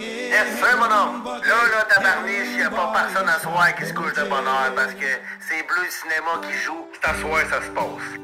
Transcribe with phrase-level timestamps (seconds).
[0.00, 1.24] Yes, mon homme.
[1.24, 4.94] Là, là, tabarniche, y a pas personne à soir qui se couche de bonheur parce
[4.94, 5.06] que
[5.40, 6.86] c'est Bleu Cinéma qui joue.
[6.92, 8.20] C'est à soir, ça se passe.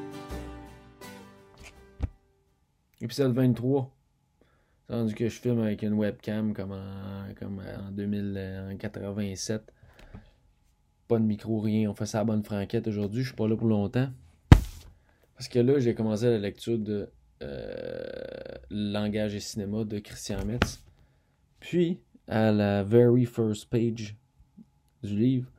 [3.01, 3.91] Épisode 23.
[4.87, 9.73] C'est rendu que je filme avec une webcam comme en, comme en 2087.
[11.09, 11.91] Pas de micro, rien.
[11.91, 13.23] On fait ça à bonne franquette aujourd'hui.
[13.23, 14.09] Je suis pas là pour longtemps.
[15.37, 17.11] Parce que là, j'ai commencé la lecture de
[17.43, 18.05] euh,
[18.71, 20.84] Langage et cinéma de Christian Metz.
[21.65, 24.15] Puis, à la very first page
[25.03, 25.51] du livre,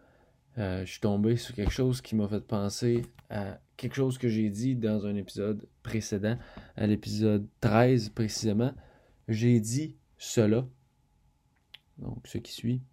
[0.59, 3.01] euh, je suis tombé sur quelque chose qui m'a fait penser
[3.31, 6.37] à quelque chose que j'ai dit dans un épisode précédent,
[6.75, 8.71] à l'épisode 13 précisément.
[9.27, 10.67] J'ai dit cela.
[11.97, 12.83] Donc, ce qui suit.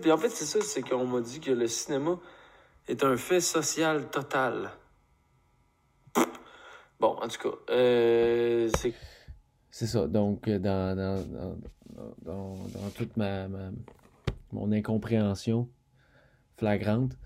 [0.00, 2.18] Puis en fait, c'est ça, c'est qu'on m'a dit que le cinéma
[2.88, 4.72] est un fait social total.
[6.98, 8.92] Bon, en tout cas, euh, c'est.
[9.70, 10.06] C'est ça.
[10.06, 11.24] Donc, euh, dans, dans,
[12.24, 13.70] dans, dans toute ma, ma,
[14.52, 15.68] mon incompréhension
[16.56, 17.16] flagrante,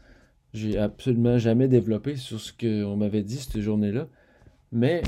[0.52, 4.08] j'ai absolument jamais développé sur ce qu'on m'avait dit cette journée-là.
[4.70, 5.02] Mais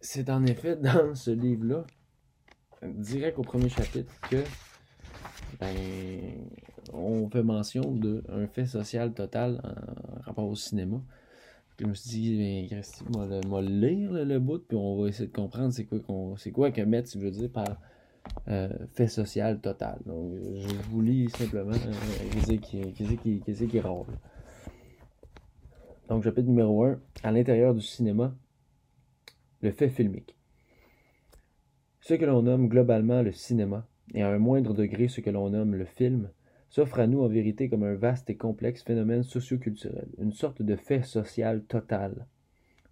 [0.00, 1.84] c'est en effet dans ce livre-là,
[2.82, 4.42] direct au premier chapitre, que
[5.60, 5.74] ben,
[6.92, 11.00] on fait mention d'un fait social total en rapport au cinéma.
[11.78, 12.82] Je me suis dit, ben,
[13.16, 16.34] on va le lire le, bout, puis on va essayer de comprendre c'est quoi, qu'on,
[16.52, 17.80] quoi que Metz veut dire par
[18.48, 19.98] euh, fait social total.
[20.04, 24.06] Donc, je vous lis simplement qu'est-ce qui, qui, qui rôle.
[26.08, 28.34] Donc, chapitre numéro 1, à l'intérieur du cinéma,
[29.60, 30.34] le fait filmique.
[32.00, 35.50] Ce que l'on nomme globalement le cinéma, et à un moindre degré ce que l'on
[35.50, 36.30] nomme le film,
[36.68, 40.76] s'offre à nous en vérité comme un vaste et complexe phénomène socioculturel, une sorte de
[40.76, 42.26] fait social total,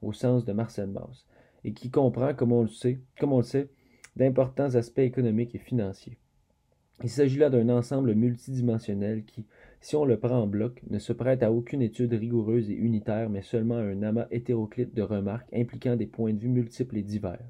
[0.03, 1.27] au sens de Marcel Mauss,
[1.65, 3.69] et qui comprend, comme on le sait, comme on le sait,
[4.17, 6.19] d'importants aspects économiques et financiers.
[7.03, 9.45] Il s'agit là d'un ensemble multidimensionnel qui,
[9.83, 13.29] si on le prend en bloc, ne se prête à aucune étude rigoureuse et unitaire,
[13.29, 17.03] mais seulement à un amas hétéroclite de remarques impliquant des points de vue multiples et
[17.03, 17.45] divers.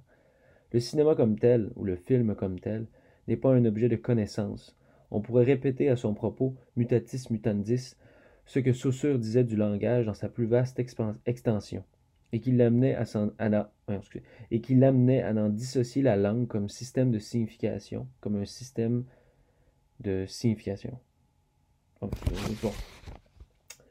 [0.73, 2.87] Le cinéma comme tel, ou le film comme tel,
[3.29, 4.77] n'est pas un objet de connaissance.
[5.11, 7.97] On pourrait répéter à son propos, mutatis mutandis,
[8.45, 10.81] ce que Saussure disait du langage dans sa plus vaste
[11.27, 11.85] extension
[12.33, 13.05] et qui l'amenait à,
[15.37, 19.05] en dissocier la langue comme système de signification, comme un système
[20.01, 20.99] de signification.
[22.03, 22.09] Euh,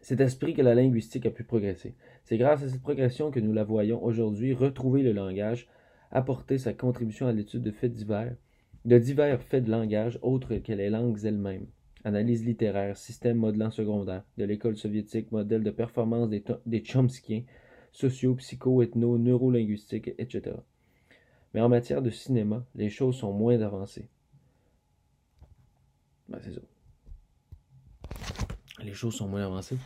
[0.02, 1.96] Cet esprit que la linguistique a pu progresser.
[2.24, 5.68] C'est grâce à cette progression que nous la voyons aujourd'hui retrouver le langage,
[6.12, 8.36] apporter sa contribution à l'étude de faits divers,
[8.86, 11.68] de divers faits de langage autres que les langues elles-mêmes.
[12.04, 17.44] Analyse littéraire, système modelant secondaire, de l'école soviétique, modèle de performance des, des Chomskiens,
[17.92, 20.58] socio, psycho, ethno, neurolinguistique, etc.
[21.54, 24.08] Mais en matière de cinéma, les choses sont moins avancées.
[26.30, 26.62] Ben, c'est ça.
[28.84, 29.78] Les choses sont moins avancées.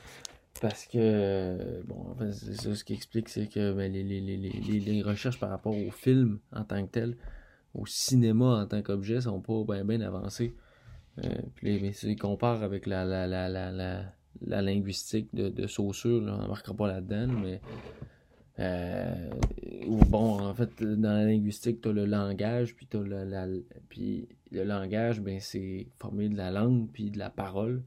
[0.62, 5.40] Parce que, bon, en c'est ça ce qui explique, c'est que ben, les, les, recherches
[5.40, 7.18] par rapport au film en tant que tel,
[7.74, 10.56] au cinéma en tant qu'objet, sont pas bien ben avancées.
[11.24, 16.35] Euh, puis si comparent avec la, la, la, la la linguistique de, de Saussure, là,
[16.35, 17.59] on n'embarquera pas là-dedans, mais
[18.59, 19.30] euh,
[19.88, 23.47] bon, en fait, dans la linguistique, tu as le langage, puis t'as le, la,
[23.90, 27.84] puis le langage, ben, c'est formé de la langue, puis de la parole.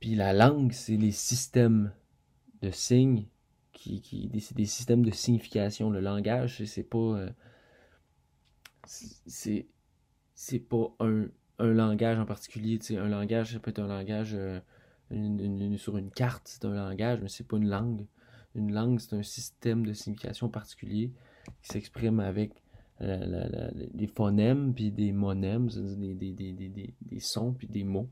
[0.00, 1.92] Puis la langue, c'est les systèmes
[2.60, 3.26] de signes,
[3.72, 5.90] qui, qui, c'est des systèmes de signification.
[5.90, 6.98] Le langage, c'est pas...
[6.98, 7.30] Euh,
[8.88, 9.66] c'est
[10.34, 11.26] c'est pas un,
[11.58, 12.78] un langage en particulier.
[12.80, 14.34] sais Un langage, ça peut être un langage...
[14.34, 14.60] Euh,
[15.78, 18.04] sur une carte, c'est un langage, mais c'est pas une langue.
[18.54, 21.12] Une langue, c'est un système de signification particulier
[21.62, 22.52] qui s'exprime avec
[23.00, 28.10] des phonèmes puis des monèmes, des, des, des, des, des sons puis des mots.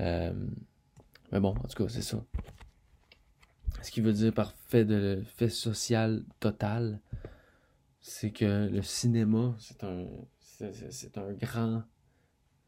[0.00, 0.34] Euh,
[1.32, 2.22] mais bon, en tout cas, c'est ça.
[3.82, 7.00] Ce qui veut dire par fait de fait social total,
[8.00, 10.06] c'est que le cinéma, c'est un
[10.40, 11.84] c'est un grand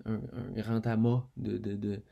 [0.05, 0.19] un,
[0.55, 2.03] grand amas de, de, de,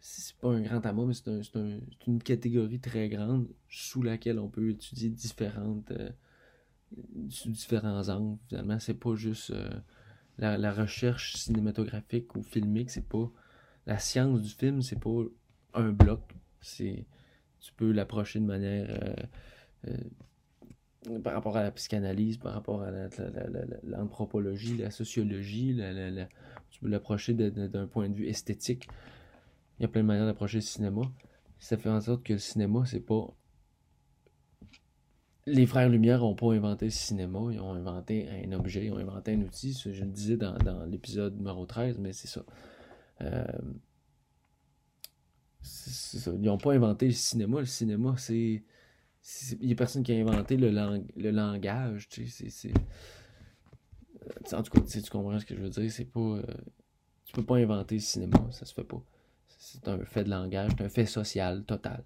[0.00, 4.48] c'est pas un grand amas, mais c'est un, une catégorie très grande sous laquelle on
[4.48, 6.10] peut étudier différentes euh,
[7.46, 8.38] différents angles.
[8.48, 9.70] Finalement, c'est pas juste euh,
[10.38, 13.30] la, recherche cinématographique ou filmique, c'est pas
[13.86, 15.22] la science du film, c'est pas
[15.74, 16.20] un bloc.
[16.60, 17.06] C'est
[17.60, 19.16] tu peux l'approcher de manière
[19.86, 19.96] euh,
[21.22, 22.90] par rapport à la psychanalyse, par rapport à
[23.84, 25.80] l'anthropologie, la, sociologie,
[26.70, 28.88] tu peux l'approcher d'un point de vue esthétique.
[29.78, 31.02] Il y a plein de manières d'approcher le cinéma.
[31.58, 33.34] Ça fait en sorte que le cinéma, c'est pas
[35.46, 38.98] les frères Lumière n'ont pas inventé le cinéma, ils ont inventé un objet, ils ont
[38.98, 39.72] inventé un outil.
[39.72, 40.56] je le disais dans,
[40.86, 42.44] l'épisode numéro 13, mais c'est ça.
[43.22, 43.44] Euh,
[46.22, 47.60] ils n'ont pas inventé le cinéma.
[47.60, 48.62] Le cinéma, c'est.
[49.60, 52.08] Il n'y a personne qui a inventé le, le langage.
[52.08, 52.72] Tu sais,
[54.52, 55.90] En tout cas, tu comprends ce que je veux dire.
[55.90, 56.20] C'est pas.
[56.20, 56.42] Euh,
[57.24, 59.00] tu peux pas inventer le cinéma, ça se fait pas.
[59.46, 62.02] C'est un fait de langage, c'est un fait social total.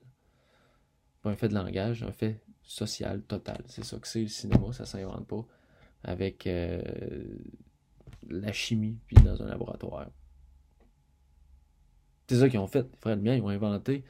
[1.22, 3.62] Pas un fait de langage, un fait social total.
[3.66, 5.46] C'est ça que c'est le cinéma, ça s'invente pas
[6.02, 6.82] avec euh,
[8.28, 10.10] la chimie puis dans un laboratoire.
[12.28, 12.82] C'est ça qu'ils ont fait.
[12.82, 14.04] Les frères Lumière, ils ont inventé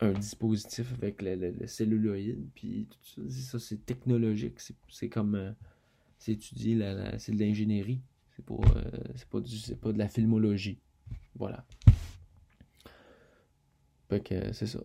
[0.00, 3.58] un dispositif avec le, celluloïde, puis tout ça.
[3.58, 4.60] c'est technologique.
[4.88, 5.34] C'est comme.
[5.34, 5.52] Euh,
[6.18, 8.00] c'est étudié, la, c'est de l'ingénierie.
[8.34, 8.90] C'est pas, euh,
[9.30, 9.40] pas,
[9.80, 10.78] pas de la filmologie.
[11.34, 11.66] Voilà.
[14.08, 14.80] Fait que c'est ça.